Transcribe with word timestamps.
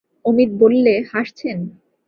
অমিত 0.25 0.49
বললে, 0.61 0.93
হাসছেন! 1.11 1.57